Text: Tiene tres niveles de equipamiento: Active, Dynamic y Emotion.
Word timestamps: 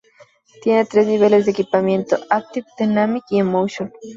Tiene 0.63 0.85
tres 0.85 1.05
niveles 1.05 1.45
de 1.45 1.51
equipamiento: 1.51 2.17
Active, 2.31 2.65
Dynamic 2.75 3.23
y 3.29 3.37
Emotion. 3.37 3.93